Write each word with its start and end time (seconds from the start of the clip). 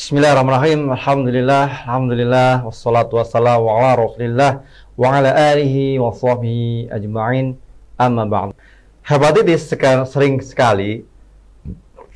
Bismillahirrahmanirrahim. 0.00 0.96
Alhamdulillah, 0.96 1.84
alhamdulillah 1.84 2.64
wassalatu 2.64 3.20
wassalamu 3.20 3.68
ala 3.68 4.00
Rasulillah 4.00 4.64
wa 4.96 5.12
ala 5.12 5.28
alihi 5.28 6.00
wa 6.00 6.08
sahbihi 6.08 6.88
ajma'in. 6.88 7.60
Amma 8.00 8.24
ba'd. 8.24 8.56
Hepatitis 9.04 9.68
sering 10.08 10.40
sekali 10.40 11.04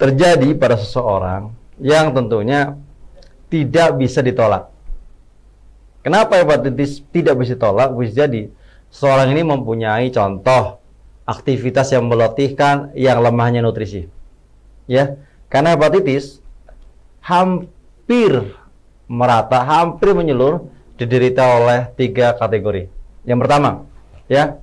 terjadi 0.01 0.49
pada 0.57 0.81
seseorang 0.81 1.53
yang 1.77 2.17
tentunya 2.17 2.73
tidak 3.53 4.01
bisa 4.01 4.25
ditolak. 4.25 4.73
Kenapa 6.01 6.41
hepatitis 6.41 7.05
tidak 7.13 7.37
bisa 7.37 7.53
ditolak? 7.53 7.93
Bisa 8.01 8.25
jadi 8.25 8.49
seorang 8.89 9.29
ini 9.37 9.45
mempunyai 9.45 10.09
contoh 10.09 10.81
aktivitas 11.29 11.93
yang 11.93 12.09
melatihkan 12.09 12.97
yang 12.97 13.21
lemahnya 13.21 13.61
nutrisi. 13.61 14.09
Ya, 14.89 15.21
karena 15.53 15.77
hepatitis 15.77 16.41
hampir 17.21 17.74
merata, 19.09 19.61
hampir 19.65 20.13
menyeluruh 20.13 20.69
diderita 20.97 21.43
oleh 21.43 21.91
tiga 21.99 22.37
kategori. 22.37 22.89
Yang 23.25 23.39
pertama, 23.41 23.71
ya, 24.31 24.61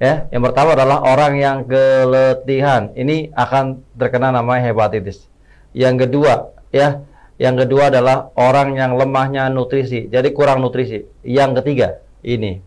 ya, 0.00 0.26
yang 0.32 0.42
pertama 0.42 0.74
adalah 0.74 1.04
orang 1.04 1.36
yang 1.38 1.58
keletihan. 1.68 2.90
Ini 2.96 3.30
akan 3.36 3.84
terkena 3.94 4.32
namanya 4.32 4.72
hepatitis. 4.72 5.28
Yang 5.76 6.08
kedua, 6.08 6.50
ya, 6.74 7.04
yang 7.40 7.56
kedua 7.56 7.88
adalah 7.88 8.32
orang 8.36 8.76
yang 8.76 8.96
lemahnya 8.96 9.48
nutrisi, 9.48 10.10
jadi 10.10 10.28
kurang 10.34 10.60
nutrisi. 10.60 11.06
Yang 11.24 11.62
ketiga, 11.62 12.02
ini 12.20 12.60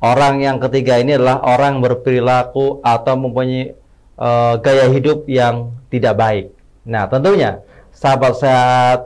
orang 0.00 0.40
yang 0.40 0.56
ketiga 0.60 0.96
ini 1.00 1.16
adalah 1.16 1.44
orang 1.44 1.78
berperilaku 1.84 2.80
atau 2.80 3.14
mempunyai 3.16 3.76
uh, 4.16 4.56
gaya 4.58 4.88
hidup 4.92 5.28
yang 5.28 5.76
tidak 5.92 6.16
baik. 6.16 6.46
Nah, 6.88 7.06
tentunya 7.06 7.60
sahabat 7.92 8.34
sehat 8.40 8.98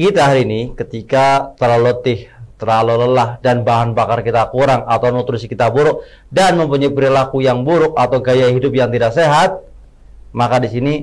kita 0.00 0.32
hari 0.32 0.48
ini 0.48 0.72
ketika 0.72 1.52
terlalu 1.60 1.92
letih, 1.92 2.32
terlalu 2.56 3.04
lelah 3.04 3.36
dan 3.44 3.60
bahan 3.60 3.92
bakar 3.92 4.24
kita 4.24 4.48
kurang 4.48 4.88
atau 4.88 5.12
nutrisi 5.12 5.44
kita 5.44 5.68
buruk 5.68 6.08
dan 6.32 6.56
mempunyai 6.56 6.88
perilaku 6.88 7.44
yang 7.44 7.60
buruk 7.60 7.92
atau 8.00 8.16
gaya 8.24 8.48
hidup 8.48 8.72
yang 8.72 8.88
tidak 8.88 9.12
sehat, 9.12 9.60
maka 10.32 10.56
di 10.64 10.72
sini 10.72 10.94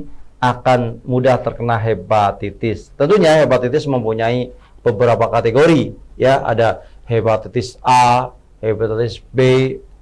akan 0.41 1.05
mudah 1.05 1.37
terkena 1.45 1.77
hepatitis. 1.77 2.89
Tentunya 2.97 3.45
hepatitis 3.45 3.85
mempunyai 3.85 4.49
beberapa 4.81 5.29
kategori, 5.29 5.93
ya 6.17 6.41
ada 6.41 6.81
hepatitis 7.05 7.77
A, 7.85 8.33
hepatitis 8.65 9.21
B, 9.29 9.39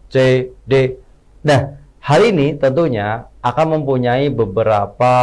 C, 0.08 0.48
D. 0.64 0.96
Nah, 1.44 1.84
hari 2.06 2.30
ini 2.30 2.54
tentunya 2.54 3.26
akan 3.42 3.82
mempunyai 3.82 4.30
beberapa 4.30 5.14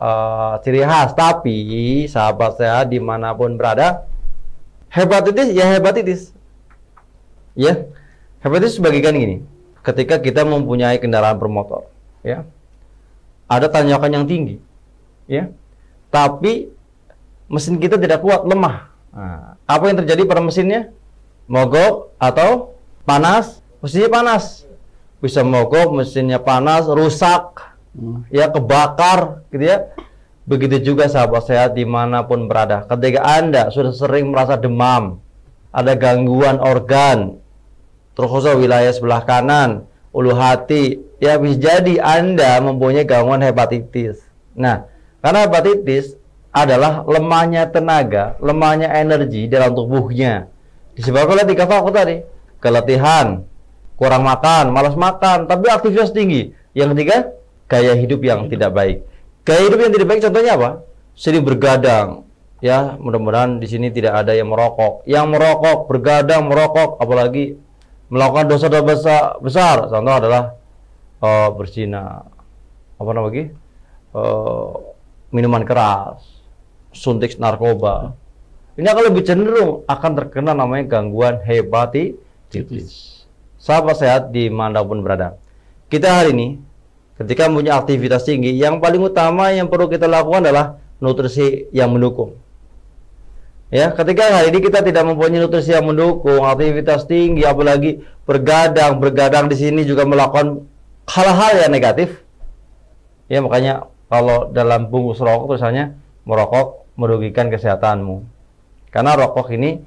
uh, 0.00 0.54
ciri 0.64 0.80
khas. 0.80 1.12
Tapi 1.12 2.08
sahabat 2.08 2.56
saya 2.56 2.88
di 2.88 2.96
mana 2.96 3.36
pun 3.36 3.60
berada, 3.60 4.08
hepatitis 4.88 5.52
ya 5.52 5.68
hepatitis. 5.76 6.32
Ya, 7.52 7.84
hepatitis 8.40 8.80
sebagian 8.80 9.12
gini. 9.12 9.36
Ketika 9.84 10.16
kita 10.16 10.48
mempunyai 10.48 10.96
kendaraan 10.96 11.36
bermotor, 11.36 11.88
ya, 12.24 12.48
ada 13.48 13.68
tanjakan 13.68 14.12
yang 14.12 14.24
tinggi, 14.28 14.56
ya, 15.24 15.48
tapi 16.12 16.68
mesin 17.48 17.80
kita 17.80 17.96
tidak 17.96 18.20
kuat, 18.20 18.44
lemah. 18.44 18.92
Nah, 19.10 19.56
apa 19.64 19.84
yang 19.88 19.96
terjadi 20.04 20.28
pada 20.28 20.44
mesinnya? 20.44 20.92
Mogok 21.48 22.12
atau 22.20 22.76
panas? 23.08 23.64
Mesinnya 23.80 24.12
panas. 24.12 24.68
Bisa 25.20 25.44
mogok, 25.44 25.92
mesinnya 25.92 26.40
panas, 26.40 26.88
rusak, 26.88 27.70
Hmm. 27.90 28.22
ya 28.30 28.46
kebakar 28.46 29.42
gitu 29.50 29.64
ya. 29.66 29.90
Begitu 30.46 30.94
juga 30.94 31.06
sahabat 31.10 31.46
sehat 31.46 31.70
di 31.74 31.82
mana 31.86 32.22
pun 32.26 32.46
berada. 32.46 32.86
Ketika 32.86 33.22
anda 33.22 33.70
sudah 33.70 33.94
sering 33.94 34.30
merasa 34.30 34.58
demam 34.58 35.18
ada 35.70 35.94
gangguan 35.94 36.58
organ 36.58 37.38
terkhusus 38.18 38.58
wilayah 38.58 38.90
sebelah 38.90 39.22
kanan 39.22 39.86
ulu 40.10 40.34
hati 40.34 40.98
ya 41.22 41.38
bisa 41.38 41.58
jadi 41.78 42.02
anda 42.02 42.58
mempunyai 42.62 43.06
gangguan 43.06 43.42
hepatitis. 43.42 44.22
Nah 44.54 44.86
karena 45.22 45.46
hepatitis 45.46 46.18
adalah 46.50 47.06
lemahnya 47.06 47.70
tenaga 47.70 48.34
lemahnya 48.42 48.90
energi 48.90 49.46
dalam 49.46 49.74
tubuhnya. 49.74 50.50
Disebabkan 50.98 51.42
oleh 51.42 51.46
tiga 51.46 51.66
faktor 51.66 51.94
tadi. 51.94 52.16
Keletihan 52.58 53.46
kurang 54.00 54.24
makan 54.24 54.72
malas 54.72 54.96
makan 54.96 55.44
tapi 55.44 55.68
aktivitas 55.68 56.16
tinggi 56.16 56.56
yang 56.72 56.96
ketiga 56.96 57.36
gaya 57.70 57.94
hidup 57.94 58.20
yang 58.26 58.50
tidak 58.50 58.74
baik. 58.74 59.06
Gaya 59.46 59.70
hidup 59.70 59.78
yang 59.78 59.92
tidak 59.94 60.08
baik 60.10 60.20
contohnya 60.26 60.52
apa? 60.58 60.70
Sering 61.14 61.46
bergadang. 61.46 62.26
Ya, 62.60 62.98
mudah-mudahan 63.00 63.56
di 63.56 63.64
sini 63.70 63.88
tidak 63.88 64.20
ada 64.20 64.36
yang 64.36 64.52
merokok. 64.52 65.06
Yang 65.08 65.26
merokok, 65.32 65.78
bergadang, 65.88 66.44
merokok, 66.44 67.00
apalagi 67.00 67.56
melakukan 68.12 68.52
dosa-dosa 68.52 68.84
besar, 68.84 69.24
besar. 69.40 69.76
Contoh 69.88 70.12
adalah 70.12 70.42
uh, 71.24 71.48
berzina, 71.56 72.20
apa 73.00 73.10
namanya? 73.16 73.48
Uh, 74.12 74.92
minuman 75.32 75.64
keras, 75.64 76.20
suntik 76.92 77.40
narkoba. 77.40 78.12
Ini 78.76 78.92
akan 78.92 79.04
lebih 79.08 79.22
cenderung 79.24 79.72
akan 79.88 80.10
terkena 80.20 80.52
namanya 80.52 80.84
gangguan 81.00 81.40
hepatitis. 81.40 83.19
Sahabat 83.60 84.00
sehat 84.00 84.22
di 84.32 84.48
pun 84.48 84.98
berada. 85.04 85.36
Kita 85.92 86.08
hari 86.08 86.32
ini 86.32 86.48
ketika 87.20 87.44
punya 87.52 87.76
aktivitas 87.76 88.24
tinggi, 88.24 88.56
yang 88.56 88.80
paling 88.80 89.04
utama 89.04 89.52
yang 89.52 89.68
perlu 89.68 89.92
kita 89.92 90.08
lakukan 90.08 90.48
adalah 90.48 90.80
nutrisi 90.96 91.68
yang 91.68 91.92
mendukung. 91.92 92.40
Ya, 93.68 93.92
ketika 93.92 94.40
hari 94.40 94.50
ini 94.50 94.64
kita 94.64 94.80
tidak 94.80 95.04
mempunyai 95.04 95.44
nutrisi 95.44 95.76
yang 95.76 95.86
mendukung, 95.86 96.42
aktivitas 96.42 97.04
tinggi, 97.04 97.44
apalagi 97.44 98.00
bergadang, 98.24 98.98
bergadang 98.98 99.46
di 99.46 99.54
sini 99.60 99.84
juga 99.84 100.08
melakukan 100.08 100.64
hal-hal 101.06 101.68
yang 101.68 101.70
negatif. 101.70 102.24
Ya, 103.30 103.44
makanya 103.44 103.86
kalau 104.10 104.50
dalam 104.50 104.90
bungkus 104.90 105.22
rokok 105.22 105.54
tulisannya 105.54 105.94
merokok 106.26 106.88
merugikan 106.96 107.52
kesehatanmu. 107.52 108.26
Karena 108.90 109.14
rokok 109.14 109.54
ini 109.54 109.78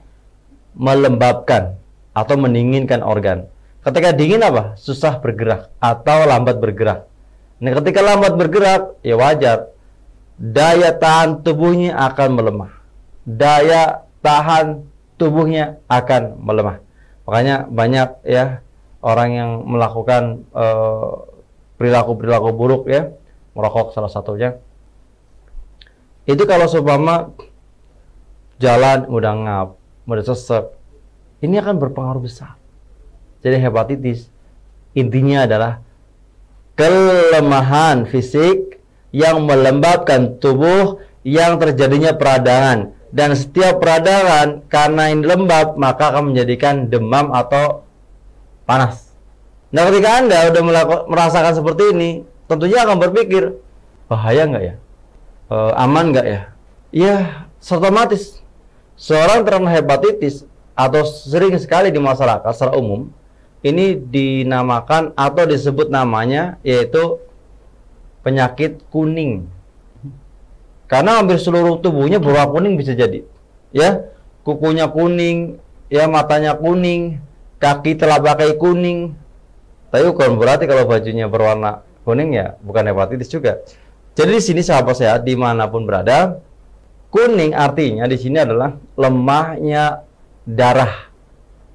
melembabkan 0.78 1.75
atau 2.16 2.35
mendinginkan 2.38 3.01
organ. 3.01 3.51
Ketika 3.84 4.16
dingin 4.16 4.40
apa? 4.40 4.80
Susah 4.80 5.20
bergerak 5.20 5.68
atau 5.84 6.24
lambat 6.24 6.58
bergerak. 6.64 7.12
Nah, 7.60 7.72
ketika 7.80 8.00
lambat 8.00 8.40
bergerak, 8.40 8.96
ya 9.04 9.20
wajar. 9.20 9.72
Daya 10.40 10.96
tahan 10.96 11.44
tubuhnya 11.44 11.96
akan 12.00 12.30
melemah. 12.36 12.72
Daya 13.28 14.08
tahan 14.24 14.88
tubuhnya 15.20 15.84
akan 15.92 16.40
melemah. 16.40 16.80
Makanya 17.28 17.68
banyak 17.68 18.10
ya 18.24 18.64
orang 19.04 19.30
yang 19.36 19.52
melakukan 19.68 20.48
eh, 20.56 21.14
perilaku-perilaku 21.76 22.50
uh, 22.52 22.56
buruk 22.56 22.84
ya, 22.88 23.12
merokok 23.52 23.92
salah 23.92 24.12
satunya. 24.12 24.56
Itu 26.24 26.48
kalau 26.48 26.72
seumpama 26.72 27.36
jalan 28.64 29.12
udah 29.12 29.34
ngap, 29.44 29.68
udah 30.08 30.24
sesek, 30.24 30.72
ini 31.44 31.60
akan 31.60 31.84
berpengaruh 31.84 32.24
besar. 32.24 32.62
Jadi 33.44 33.59
hepatitis 33.59 34.31
intinya 34.96 35.44
adalah 35.44 35.84
kelemahan 36.80 38.08
fisik 38.08 38.80
yang 39.14 39.46
melembabkan 39.46 40.40
tubuh 40.42 40.98
yang 41.22 41.62
terjadinya 41.62 42.16
peradangan 42.18 42.96
dan 43.14 43.38
setiap 43.38 43.78
peradangan 43.78 44.66
karena 44.66 45.14
ini 45.14 45.22
lembab 45.22 45.78
maka 45.78 46.16
akan 46.16 46.34
menjadikan 46.34 46.90
demam 46.90 47.30
atau 47.30 47.86
panas. 48.66 49.14
Nah 49.70 49.86
ketika 49.92 50.09
anda 50.18 50.50
sudah 50.50 50.64
merasakan 51.06 51.53
seperti 51.53 51.84
ini 51.94 52.09
tentunya 52.50 52.82
akan 52.82 52.98
berpikir 52.98 53.53
bahaya 54.09 54.50
nggak 54.50 54.64
ya, 54.66 54.76
e, 55.50 55.56
aman 55.78 56.06
nggak 56.09 56.28
ya? 56.28 56.42
Iya, 56.94 57.16
otomatis 57.58 58.42
seorang 58.98 59.41
terkena 59.41 59.73
hepatitis 59.73 60.46
atau 60.78 61.06
sering 61.06 61.58
sekali 61.58 61.90
di 61.90 61.97
masyarakat 61.97 62.50
secara 62.53 62.78
umum 62.78 63.09
ini 63.64 63.96
dinamakan 63.96 65.16
atau 65.16 65.44
disebut 65.48 65.88
namanya 65.88 66.60
yaitu 66.68 67.18
penyakit 68.22 68.84
kuning. 68.92 69.48
Karena 70.92 71.24
hampir 71.24 71.40
seluruh 71.40 71.80
tubuhnya 71.80 72.20
berwarna 72.20 72.52
kuning 72.52 72.76
bisa 72.76 72.92
jadi. 72.92 73.24
Ya, 73.74 74.04
kukunya 74.44 74.92
kuning, 74.92 75.58
ya 75.88 76.06
matanya 76.12 76.54
kuning, 76.60 77.24
kaki 77.58 77.96
telapak 77.96 78.44
kaki 78.44 78.60
kuning. 78.60 79.16
Tapi 79.90 80.12
bukan 80.12 80.36
berarti 80.36 80.68
kalau 80.68 80.84
bajunya 80.84 81.32
berwarna 81.32 81.82
kuning 82.04 82.36
ya 82.36 82.60
bukan 82.60 82.84
hepatitis 82.92 83.32
juga. 83.32 83.64
Jadi 84.14 84.38
di 84.38 84.44
sini 84.44 84.62
sahabat 84.62 85.00
sehat 85.00 85.26
di 85.26 85.34
mana 85.34 85.66
pun 85.72 85.88
berada, 85.88 86.38
kuning 87.10 87.56
artinya 87.56 88.06
di 88.06 88.20
sini 88.20 88.38
adalah 88.44 88.76
lemahnya 89.00 90.06
darah 90.46 91.13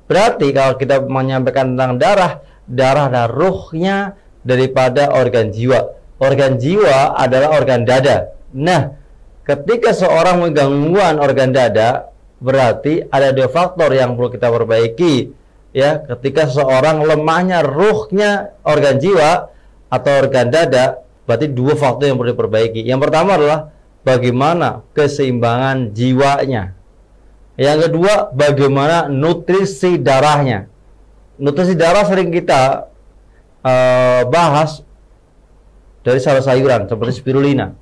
Berarti 0.09 0.51
kalau 0.57 0.75
kita 0.81 1.05
menyampaikan 1.05 1.77
tentang 1.77 2.01
darah, 2.01 2.33
darah 2.65 3.13
dan 3.13 3.29
ruhnya 3.29 4.17
daripada 4.41 5.13
organ 5.13 5.53
jiwa. 5.53 5.95
Organ 6.19 6.57
jiwa 6.57 7.15
adalah 7.15 7.55
organ 7.55 7.85
dada. 7.85 8.33
Nah, 8.57 8.97
ketika 9.45 9.93
seorang 9.93 10.41
menggangguan 10.41 11.21
organ 11.21 11.53
dada, 11.53 12.09
berarti 12.41 13.05
ada 13.13 13.37
dua 13.37 13.53
faktor 13.53 13.93
yang 13.93 14.17
perlu 14.17 14.33
kita 14.33 14.49
perbaiki. 14.49 15.37
Ya, 15.77 16.01
ketika 16.01 16.49
seorang 16.49 17.05
lemahnya 17.05 17.61
ruhnya 17.61 18.57
organ 18.65 18.97
jiwa 18.97 19.53
atau 19.93 20.13
organ 20.25 20.49
dada, 20.49 21.05
berarti 21.29 21.53
dua 21.53 21.77
faktor 21.77 22.09
yang 22.09 22.17
perlu 22.17 22.33
diperbaiki. 22.33 22.81
Yang 22.89 23.01
pertama 23.05 23.37
adalah 23.37 23.61
bagaimana 24.01 24.81
keseimbangan 24.97 25.93
jiwanya. 25.93 26.78
Yang 27.59 27.91
kedua, 27.91 28.31
bagaimana 28.31 29.11
nutrisi 29.11 29.99
darahnya. 29.99 30.71
Nutrisi 31.43 31.75
darah 31.75 32.07
sering 32.07 32.31
kita 32.31 32.87
uh, 33.67 34.23
bahas 34.31 34.87
dari 36.07 36.23
sayur 36.23 36.41
sayuran 36.41 36.87
seperti 36.87 37.19
spirulina 37.19 37.75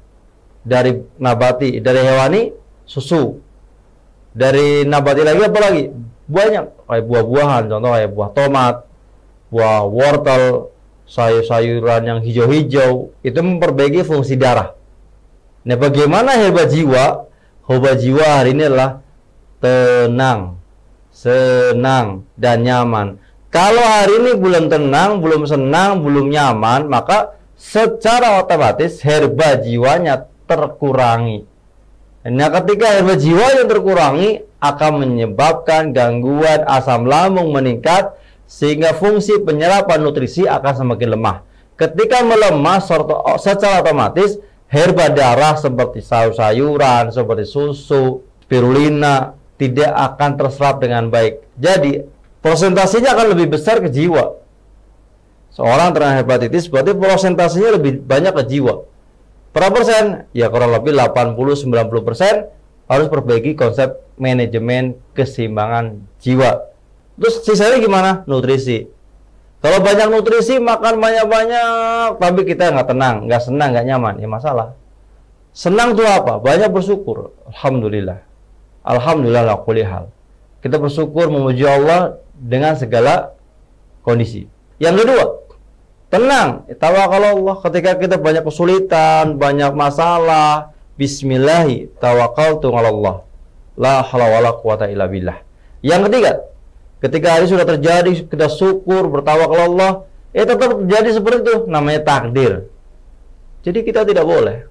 dari 0.64 0.96
nabati, 1.20 1.84
dari 1.84 2.00
hewani 2.00 2.42
susu. 2.88 3.36
Dari 4.32 4.84
nabati 4.88 5.22
lagi 5.24 5.40
apa 5.44 5.60
lagi? 5.60 5.84
Banyak 6.26 6.64
kayak 6.88 7.04
buah-buahan, 7.04 7.62
contoh 7.70 7.90
kayak 7.92 8.10
buah 8.12 8.30
tomat, 8.32 8.76
buah 9.48 9.84
wortel, 9.88 10.72
sayur-sayuran 11.06 12.02
yang 12.02 12.18
hijau-hijau 12.18 13.14
itu 13.22 13.38
memperbaiki 13.38 14.02
fungsi 14.02 14.34
darah. 14.34 14.74
Nah, 15.62 15.78
bagaimana 15.78 16.34
hebat 16.34 16.70
jiwa? 16.74 17.30
Hebat 17.66 18.02
jiwa 18.02 18.26
hari 18.42 18.54
ini 18.54 18.66
adalah 18.66 19.05
tenang, 19.62 20.60
senang, 21.12 22.28
dan 22.36 22.62
nyaman. 22.62 23.16
Kalau 23.48 23.80
hari 23.80 24.20
ini 24.20 24.32
belum 24.36 24.68
tenang, 24.68 25.24
belum 25.24 25.48
senang, 25.48 26.04
belum 26.04 26.28
nyaman, 26.28 26.92
maka 26.92 27.36
secara 27.56 28.44
otomatis 28.44 29.00
herba 29.00 29.56
jiwanya 29.56 30.28
terkurangi. 30.44 31.48
Nah, 32.26 32.50
ketika 32.52 33.00
herba 33.00 33.14
jiwa 33.16 33.54
yang 33.54 33.70
terkurangi 33.70 34.44
akan 34.58 34.92
menyebabkan 34.98 35.94
gangguan 35.94 36.66
asam 36.66 37.06
lambung 37.06 37.54
meningkat 37.54 38.18
sehingga 38.50 38.98
fungsi 38.98 39.42
penyerapan 39.46 40.02
nutrisi 40.02 40.42
akan 40.44 40.74
semakin 40.74 41.14
lemah. 41.14 41.36
Ketika 41.76 42.24
melemah 42.26 42.82
secara 43.38 43.84
otomatis 43.84 44.42
herba 44.66 45.12
darah 45.12 45.54
seperti 45.54 46.02
sayur-sayuran, 46.02 47.14
seperti 47.14 47.44
susu, 47.46 48.26
spirulina 48.42 49.38
tidak 49.56 49.90
akan 49.92 50.30
terserap 50.36 50.80
dengan 50.80 51.08
baik. 51.08 51.40
Jadi, 51.56 52.04
prosentasenya 52.44 53.16
akan 53.16 53.26
lebih 53.36 53.56
besar 53.56 53.80
ke 53.80 53.88
jiwa. 53.88 54.36
Seorang 55.56 55.96
terkena 55.96 56.20
hepatitis 56.20 56.68
berarti 56.68 56.92
prosentasenya 56.92 57.80
lebih 57.80 58.04
banyak 58.04 58.36
ke 58.36 58.42
jiwa. 58.44 58.84
Berapa 59.56 59.72
persen? 59.72 60.28
Ya 60.36 60.52
kurang 60.52 60.76
lebih 60.76 60.92
80-90 60.92 61.72
persen 62.04 62.52
harus 62.92 63.08
perbaiki 63.08 63.56
konsep 63.56 64.04
manajemen 64.20 65.00
keseimbangan 65.16 66.04
jiwa. 66.20 66.68
Terus 67.16 67.40
sisanya 67.40 67.80
gimana? 67.80 68.10
Nutrisi. 68.28 68.84
Kalau 69.64 69.80
banyak 69.80 70.12
nutrisi, 70.12 70.60
makan 70.60 71.00
banyak-banyak, 71.00 72.20
tapi 72.20 72.40
kita 72.44 72.76
nggak 72.76 72.92
tenang, 72.92 73.24
nggak 73.24 73.42
senang, 73.42 73.72
nggak 73.72 73.86
nyaman, 73.88 74.14
ya 74.20 74.28
masalah. 74.28 74.76
Senang 75.56 75.96
tuh 75.96 76.04
apa? 76.04 76.36
Banyak 76.36 76.68
bersyukur. 76.68 77.32
Alhamdulillah. 77.48 78.20
Alhamdulillah 78.86 79.42
la 79.42 79.58
hal. 79.58 80.14
Kita 80.62 80.78
bersyukur 80.78 81.26
memuji 81.26 81.66
Allah 81.66 82.22
dengan 82.38 82.78
segala 82.78 83.34
kondisi. 84.06 84.46
Yang 84.78 85.02
kedua, 85.02 85.24
Tenang, 86.06 86.70
tawakal 86.78 87.34
Allah 87.34 87.56
ketika 87.66 87.98
kita 87.98 88.14
banyak 88.14 88.46
kesulitan, 88.46 89.42
banyak 89.42 89.74
masalah. 89.74 90.70
Bismillahi 90.94 91.90
tawakkaltu 91.98 92.70
Allah. 92.70 93.26
La 93.74 94.06
haula 94.06 94.26
wala 94.30 94.50
quwata 94.54 94.86
illa 94.86 95.10
billah. 95.10 95.42
Yang 95.82 96.08
ketiga, 96.08 96.32
ketika 97.02 97.28
hari 97.36 97.50
sudah 97.50 97.66
terjadi, 97.66 98.22
kita 98.22 98.46
syukur, 98.46 99.10
bertawakal 99.10 99.74
Allah, 99.74 99.90
eh 100.30 100.46
tetap 100.46 100.78
terjadi 100.78 101.10
seperti 101.10 101.38
itu, 101.42 101.54
namanya 101.66 102.00
takdir. 102.06 102.70
Jadi 103.66 103.82
kita 103.82 104.06
tidak 104.06 104.24
boleh. 104.24 104.70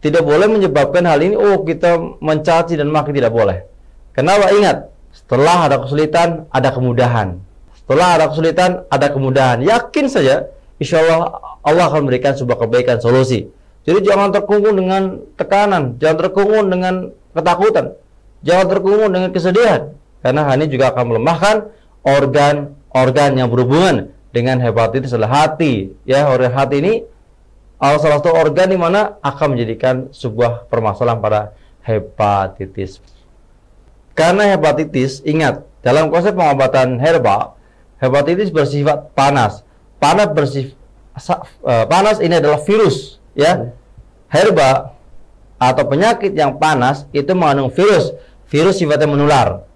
Tidak 0.00 0.22
boleh 0.22 0.46
menyebabkan 0.46 1.02
hal 1.08 1.18
ini, 1.24 1.34
oh 1.34 1.64
kita 1.64 1.98
mencaci 2.20 2.76
dan 2.76 2.92
maki 2.92 3.16
tidak 3.16 3.32
boleh. 3.32 3.64
Kenapa? 4.12 4.52
Ingat, 4.52 4.92
setelah 5.12 5.66
ada 5.66 5.76
kesulitan, 5.80 6.44
ada 6.52 6.68
kemudahan. 6.70 7.40
Setelah 7.80 8.08
ada 8.20 8.24
kesulitan, 8.28 8.70
ada 8.92 9.06
kemudahan. 9.08 9.64
Yakin 9.64 10.06
saja, 10.12 10.46
insya 10.76 11.00
Allah 11.00 11.40
Allah 11.66 11.84
akan 11.90 12.06
memberikan 12.06 12.36
sebuah 12.36 12.62
kebaikan 12.62 13.00
solusi. 13.02 13.50
Jadi 13.86 14.02
jangan 14.02 14.34
terkungkung 14.34 14.74
dengan 14.74 15.22
tekanan, 15.38 15.94
jangan 16.02 16.16
terkungkung 16.26 16.66
dengan 16.70 16.94
ketakutan, 17.30 17.94
jangan 18.42 18.66
terkungkung 18.66 19.10
dengan 19.14 19.30
kesedihan, 19.30 19.94
karena 20.26 20.40
hal 20.42 20.58
ini 20.58 20.66
juga 20.66 20.90
akan 20.90 21.04
melemahkan 21.14 21.56
organ-organ 22.02 23.30
yang 23.38 23.46
berhubungan 23.46 24.10
dengan 24.34 24.58
hepatitis 24.58 25.14
adalah 25.14 25.46
hati. 25.46 25.94
Ya, 26.02 26.26
organ 26.26 26.50
hati 26.50 26.82
ini 26.82 26.92
salah 27.76 28.18
satu 28.20 28.32
organ 28.32 28.72
di 28.72 28.78
mana 28.80 29.20
akan 29.20 29.52
menjadikan 29.52 30.08
sebuah 30.08 30.68
permasalahan 30.72 31.20
pada 31.20 31.40
hepatitis. 31.84 33.04
Karena 34.16 34.56
hepatitis, 34.56 35.20
ingat, 35.28 35.60
dalam 35.84 36.08
konsep 36.08 36.32
pengobatan 36.32 36.96
herbal, 36.96 37.52
hepatitis 38.00 38.48
bersifat 38.48 39.12
panas. 39.12 39.60
Panas 40.00 40.32
bersih 40.32 40.72
uh, 41.64 41.84
panas 41.88 42.20
ini 42.20 42.40
adalah 42.40 42.60
virus 42.64 43.20
ya. 43.36 43.72
Herba 44.26 44.96
atau 45.56 45.84
penyakit 45.86 46.34
yang 46.34 46.56
panas 46.56 47.04
itu 47.12 47.28
mengandung 47.36 47.72
virus. 47.72 48.16
Virus 48.48 48.80
sifatnya 48.80 49.08
menular. 49.08 49.68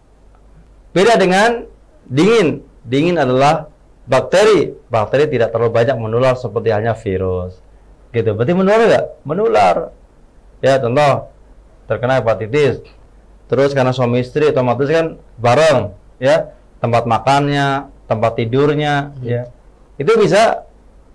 Beda 0.96 1.20
dengan 1.20 1.64
dingin. 2.08 2.64
Dingin 2.84 3.16
adalah 3.20 3.70
bakteri. 4.08 4.72
Bakteri 4.88 5.30
tidak 5.30 5.52
terlalu 5.52 5.72
banyak 5.72 5.96
menular 6.00 6.34
seperti 6.34 6.68
halnya 6.74 6.96
virus 6.96 7.69
gitu. 8.14 8.30
Berarti 8.34 8.52
menular 8.54 8.80
nggak? 8.86 9.06
Menular. 9.26 9.76
Ya 10.60 10.78
contoh. 10.78 11.30
Terkena 11.86 12.22
hepatitis. 12.22 12.84
Terus 13.50 13.74
karena 13.74 13.90
suami 13.90 14.22
istri 14.22 14.50
otomatis 14.50 14.86
kan 14.86 15.18
bareng 15.38 15.94
ya. 16.22 16.54
Tempat 16.80 17.04
makannya 17.04 17.90
tempat 18.10 18.32
tidurnya 18.34 19.14
hmm. 19.14 19.22
ya. 19.22 19.42
Itu 19.94 20.18
bisa 20.18 20.66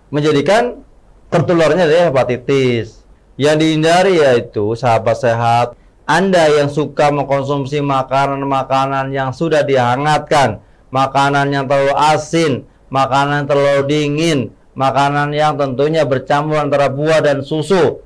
menjadikan 0.08 0.80
tertularnya 1.28 1.84
dari 1.84 2.08
hepatitis. 2.08 3.04
Yang 3.36 3.56
dihindari 3.68 4.24
yaitu 4.24 4.80
sahabat 4.80 5.20
sehat, 5.20 5.68
Anda 6.08 6.48
yang 6.48 6.72
suka 6.72 7.12
mengkonsumsi 7.12 7.84
makanan-makanan 7.84 9.12
yang 9.12 9.36
sudah 9.36 9.68
dihangatkan, 9.68 10.64
makanan 10.88 11.52
yang 11.52 11.68
terlalu 11.68 11.92
asin, 12.00 12.64
makanan 12.88 13.44
yang 13.44 13.50
terlalu 13.52 13.82
dingin, 13.92 14.40
makanan 14.76 15.32
yang 15.32 15.56
tentunya 15.56 16.04
bercampur 16.04 16.60
antara 16.60 16.92
buah 16.92 17.24
dan 17.24 17.42
susu. 17.42 18.04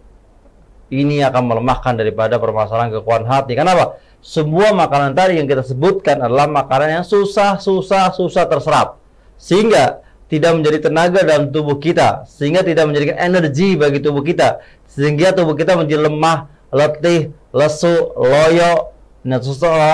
Ini 0.89 1.21
akan 1.29 1.43
melemahkan 1.53 1.93
daripada 2.01 2.41
permasalahan 2.41 2.89
kekuatan 2.89 3.29
hati. 3.29 3.53
Kenapa? 3.53 4.01
Semua 4.25 4.73
makanan 4.73 5.13
tadi 5.13 5.37
yang 5.37 5.45
kita 5.45 5.61
sebutkan 5.61 6.17
adalah 6.17 6.49
makanan 6.49 7.01
yang 7.01 7.05
susah, 7.05 7.61
susah, 7.61 8.09
susah 8.09 8.49
terserap. 8.49 8.97
Sehingga 9.37 10.01
tidak 10.29 10.51
menjadi 10.61 10.77
tenaga 10.87 11.25
dalam 11.25 11.49
tubuh 11.49 11.81
kita 11.81 12.29
sehingga 12.29 12.61
tidak 12.61 12.85
menjadikan 12.85 13.17
energi 13.17 13.73
bagi 13.73 13.97
tubuh 13.97 14.21
kita 14.21 14.61
sehingga 14.85 15.33
tubuh 15.33 15.57
kita 15.57 15.73
menjadi 15.73 16.05
lemah, 16.05 16.45
letih, 16.69 17.33
lesu, 17.49 18.13
loyo 18.13 18.93
dan 19.25 19.41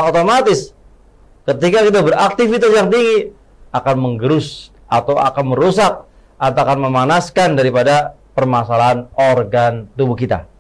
otomatis 0.04 0.76
ketika 1.48 1.88
kita 1.88 2.00
beraktivitas 2.04 2.72
yang 2.76 2.92
tinggi 2.92 3.32
akan 3.72 3.96
menggerus 3.96 4.76
atau 4.92 5.16
akan 5.16 5.56
merusak 5.56 6.04
atau 6.36 6.62
akan 6.64 6.80
memanaskan 6.90 7.56
daripada 7.56 8.16
permasalahan 8.36 9.08
organ 9.16 9.88
tubuh 9.96 10.16
kita. 10.16 10.55